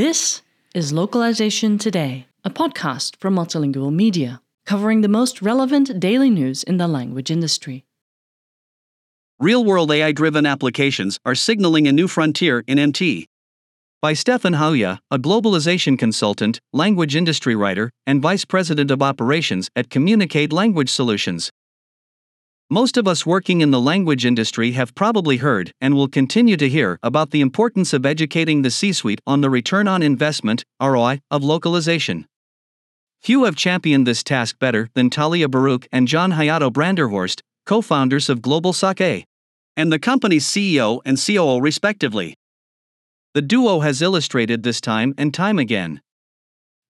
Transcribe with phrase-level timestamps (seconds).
[0.00, 0.40] This
[0.74, 6.78] is Localization Today, a podcast from Multilingual Media, covering the most relevant daily news in
[6.78, 7.84] the language industry.
[9.38, 13.26] Real world AI driven applications are signaling a new frontier in MT.
[14.00, 19.90] By Stefan Huyghe, a globalization consultant, language industry writer, and vice president of operations at
[19.90, 21.50] Communicate Language Solutions.
[22.72, 26.68] Most of us working in the language industry have probably heard and will continue to
[26.68, 31.20] hear about the importance of educating the C suite on the return on investment ROI,
[31.32, 32.28] of localization.
[33.20, 38.28] Few have championed this task better than Talia Baruch and John Hayato Branderhorst, co founders
[38.28, 39.24] of GlobalSaké,
[39.76, 42.34] and the company's CEO and COO, respectively.
[43.34, 46.00] The duo has illustrated this time and time again.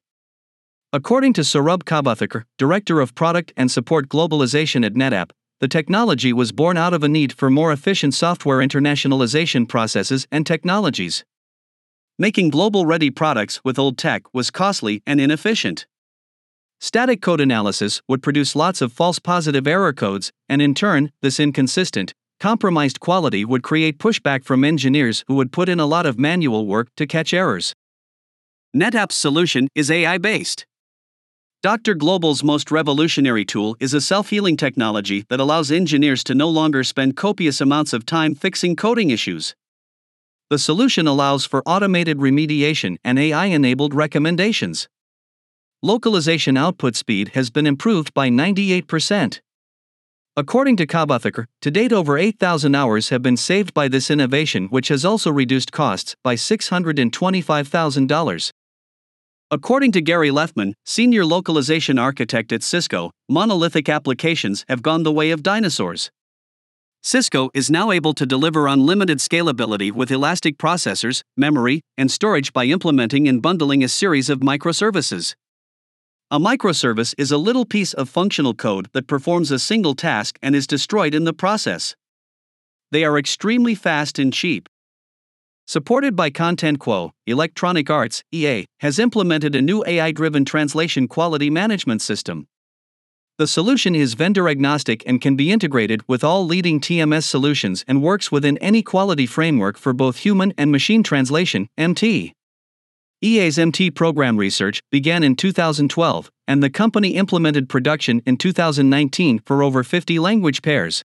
[0.91, 5.31] According to Saurabh Kabathekar, Director of Product and Support Globalization at NetApp,
[5.61, 10.45] the technology was born out of a need for more efficient software internationalization processes and
[10.45, 11.25] technologies.
[12.19, 15.87] Making global ready products with old tech was costly and inefficient.
[16.83, 21.39] Static code analysis would produce lots of false positive error codes, and in turn, this
[21.39, 26.19] inconsistent, compromised quality would create pushback from engineers who would put in a lot of
[26.19, 27.73] manual work to catch errors.
[28.75, 30.65] NetApp's solution is AI based.
[31.61, 31.93] Dr.
[31.93, 36.83] Global's most revolutionary tool is a self healing technology that allows engineers to no longer
[36.83, 39.55] spend copious amounts of time fixing coding issues.
[40.49, 44.89] The solution allows for automated remediation and AI enabled recommendations
[45.83, 49.41] localization output speed has been improved by 98%.
[50.37, 54.87] According to Kabathekar, to date over 8,000 hours have been saved by this innovation, which
[54.87, 58.51] has also reduced costs by $625,000.
[59.51, 65.31] According to Gary Lefman, senior localization architect at Cisco, monolithic applications have gone the way
[65.31, 66.09] of dinosaurs.
[67.03, 72.63] Cisco is now able to deliver unlimited scalability with elastic processors, memory, and storage by
[72.63, 75.35] implementing and bundling a series of microservices.
[76.33, 80.55] A microservice is a little piece of functional code that performs a single task and
[80.55, 81.95] is destroyed in the process.
[82.89, 84.67] They are extremely fast and cheap.
[85.67, 92.01] Supported by ContentQuo, Electronic Arts EA has implemented a new AI driven translation quality management
[92.01, 92.47] system.
[93.37, 98.01] The solution is vendor agnostic and can be integrated with all leading TMS solutions and
[98.01, 102.33] works within any quality framework for both human and machine translation MT.
[103.23, 109.63] EA's MT program research began in 2012, and the company implemented production in 2019 for
[109.63, 111.05] over 50 language pairs.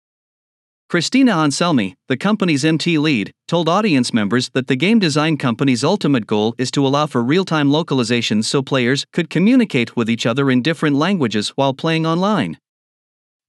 [0.89, 6.27] Christina Anselmi, the company's MT lead, told audience members that the game design company's ultimate
[6.27, 10.51] goal is to allow for real time localization so players could communicate with each other
[10.51, 12.59] in different languages while playing online.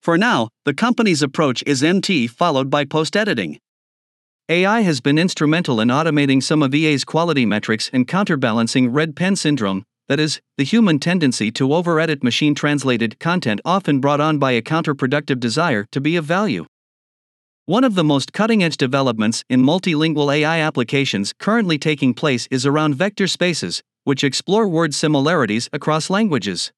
[0.04, 3.58] For now, the company's approach is MT followed by post editing.
[4.50, 9.36] AI has been instrumental in automating some of EA's quality metrics and counterbalancing red pen
[9.36, 14.40] syndrome, that is, the human tendency to over edit machine translated content often brought on
[14.40, 16.66] by a counterproductive desire to be of value.
[17.66, 22.66] One of the most cutting edge developments in multilingual AI applications currently taking place is
[22.66, 26.74] around vector spaces, which explore word similarities across languages.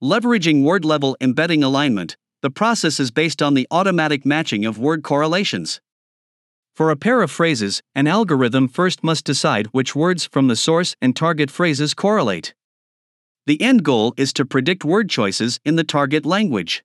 [0.00, 5.02] Leveraging word level embedding alignment, the process is based on the automatic matching of word
[5.02, 5.80] correlations.
[6.76, 10.94] For a pair of phrases, an algorithm first must decide which words from the source
[11.00, 12.52] and target phrases correlate.
[13.46, 16.84] The end goal is to predict word choices in the target language.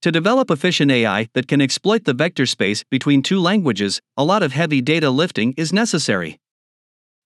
[0.00, 4.42] To develop efficient AI that can exploit the vector space between two languages, a lot
[4.42, 6.38] of heavy data lifting is necessary.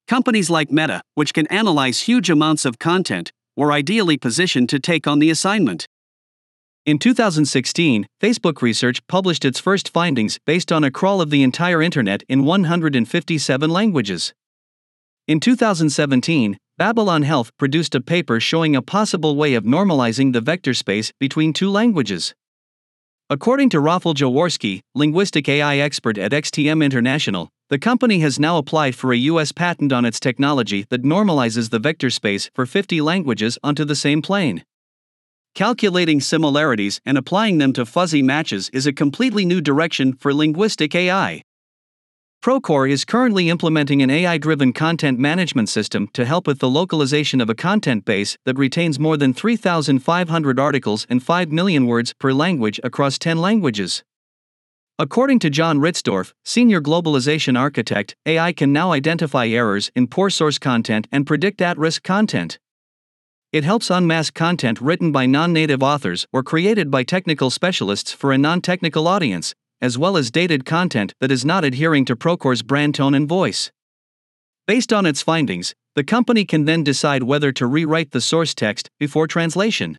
[0.08, 5.06] Companies like Meta, which can analyze huge amounts of content, were ideally positioned to take
[5.06, 5.86] on the assignment.
[6.88, 11.82] In 2016, Facebook Research published its first findings based on a crawl of the entire
[11.82, 14.32] internet in 157 languages.
[15.26, 20.72] In 2017, Babylon Health produced a paper showing a possible way of normalizing the vector
[20.72, 22.34] space between two languages.
[23.28, 28.94] According to Rafal Jaworski, linguistic AI expert at XTM International, the company has now applied
[28.94, 33.58] for a US patent on its technology that normalizes the vector space for 50 languages
[33.62, 34.64] onto the same plane.
[35.58, 40.94] Calculating similarities and applying them to fuzzy matches is a completely new direction for linguistic
[40.94, 41.42] AI.
[42.44, 47.40] Procore is currently implementing an AI driven content management system to help with the localization
[47.40, 52.32] of a content base that retains more than 3,500 articles and 5 million words per
[52.32, 54.04] language across 10 languages.
[54.96, 60.60] According to John Ritzdorf, senior globalization architect, AI can now identify errors in poor source
[60.60, 62.60] content and predict at risk content.
[63.50, 68.30] It helps unmask content written by non native authors or created by technical specialists for
[68.30, 72.62] a non technical audience, as well as dated content that is not adhering to Procore's
[72.62, 73.72] brand tone and voice.
[74.66, 78.90] Based on its findings, the company can then decide whether to rewrite the source text
[78.98, 79.96] before translation.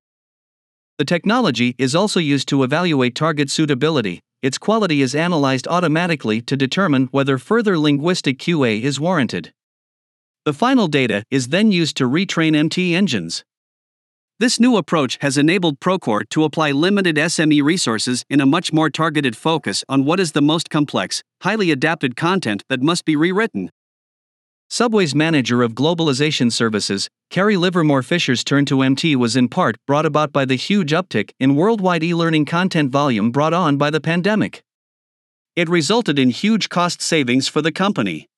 [1.00, 4.20] The technology is also used to evaluate target suitability.
[4.44, 9.54] Its quality is analyzed automatically to determine whether further linguistic QA is warranted.
[10.46, 13.44] The final data is then used to retrain MT engines.
[14.40, 18.90] This new approach has enabled Procore to apply limited SME resources in a much more
[18.90, 23.70] targeted focus on what is the most complex, highly adapted content that must be rewritten.
[24.70, 30.06] Subway's manager of globalization services, Kerry Livermore Fisher's turn to MT was in part brought
[30.06, 34.00] about by the huge uptick in worldwide e learning content volume brought on by the
[34.00, 34.64] pandemic.
[35.58, 38.29] It resulted in huge cost savings for the company.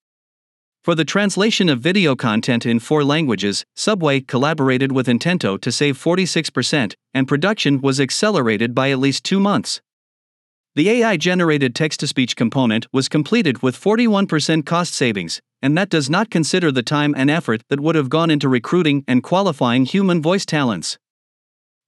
[0.83, 5.95] For the translation of video content in four languages, Subway collaborated with Intento to save
[5.95, 9.79] 46%, and production was accelerated by at least two months.
[10.73, 15.89] The AI generated text to speech component was completed with 41% cost savings, and that
[15.89, 19.85] does not consider the time and effort that would have gone into recruiting and qualifying
[19.85, 20.97] human voice talents.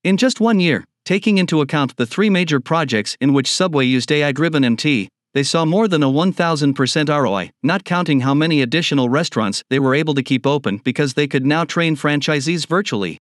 [0.03, 4.11] In just one year, taking into account the three major projects in which Subway used
[4.11, 9.09] AI driven MT, they saw more than a 1000% ROI, not counting how many additional
[9.09, 13.17] restaurants they were able to keep open because they could now train franchisees virtually.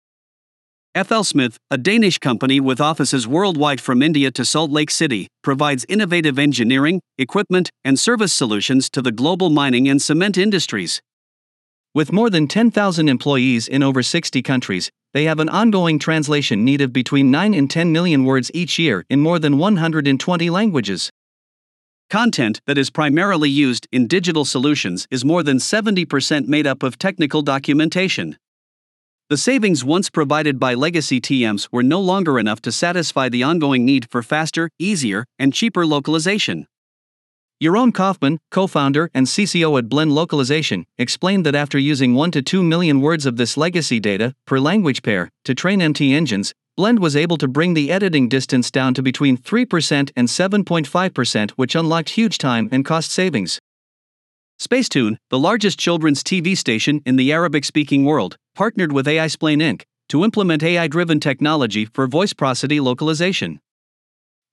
[0.97, 6.37] FLSmidth, a Danish company with offices worldwide from India to Salt Lake City, provides innovative
[6.37, 11.01] engineering, equipment, and service solutions to the global mining and cement industries.
[11.95, 16.81] With more than 10,000 employees in over 60 countries, they have an ongoing translation need
[16.81, 21.11] of between 9 and 10 million words each year in more than 120 languages.
[22.11, 26.99] Content that is primarily used in digital solutions is more than 70% made up of
[26.99, 28.37] technical documentation.
[29.29, 33.85] The savings once provided by legacy TMs were no longer enough to satisfy the ongoing
[33.85, 36.67] need for faster, easier, and cheaper localization.
[37.63, 42.43] Jeroen Kaufman, co founder and CCO at Blend Localization, explained that after using 1 to
[42.43, 46.99] 2 million words of this legacy data per language pair to train MT engines, Blend
[46.99, 52.09] was able to bring the editing distance down to between 3% and 7.5%, which unlocked
[52.09, 53.59] huge time and cost savings.
[54.59, 59.83] Spacetoon, the largest children's TV station in the Arabic speaking world, partnered with aiXplain Inc.
[60.09, 63.61] to implement AI driven technology for voice prosody localization.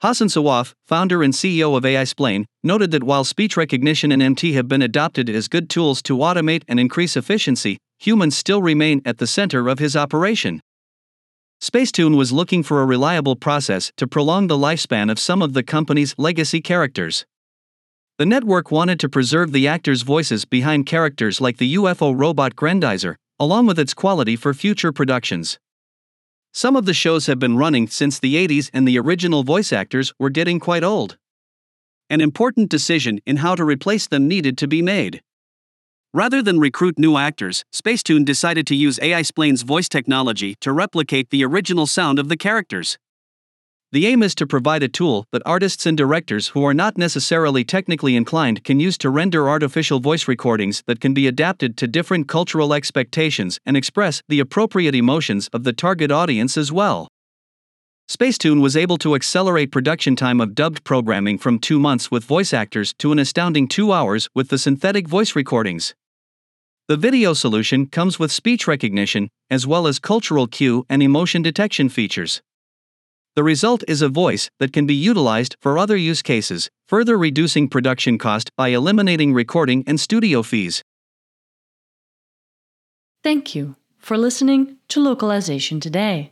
[0.02, 4.68] Hassan Sawaf, founder and CEO of aiXplain, noted that while speech recognition and MT have
[4.68, 9.28] been adopted as good tools to automate and increase efficiency, humans still remain at the
[9.28, 10.60] center of his operation.
[11.60, 15.64] Spacetoon was looking for a reliable process to prolong the lifespan of some of the
[15.64, 17.26] company's legacy characters.
[18.20, 23.16] The network wanted to preserve the actors' voices behind characters like the UFO robot Grendizer,
[23.40, 25.60] along with its quality for future productions.
[26.54, 30.14] Some of the shows have been running since the 80s and the original voice actors
[30.20, 31.18] were getting quite old.
[32.10, 35.22] An important decision in how to replace them needed to be made.
[36.14, 41.44] Rather than recruit new actors, Spacetoon decided to use aiXplain's voice technology to replicate the
[41.44, 42.98] original sound of the characters.
[43.92, 47.64] The aim is to provide a tool that artists and directors who are not necessarily
[47.64, 52.28] technically inclined can use to render artificial voice recordings that can be adapted to different
[52.28, 57.08] cultural expectations and express the appropriate emotions of the target audience as well.
[58.10, 62.54] Spacetoon was able to accelerate production time of dubbed programming from two months with voice
[62.54, 65.94] actors to an astounding two hours with the synthetic voice recordings.
[66.88, 71.90] The video solution comes with speech recognition, as well as cultural cue and emotion detection
[71.90, 72.42] features.
[73.36, 77.68] The result is a voice that can be utilized for other use cases, further reducing
[77.68, 80.82] production cost by eliminating recording and studio fees.
[83.22, 86.32] Thank you for listening to Localization Today.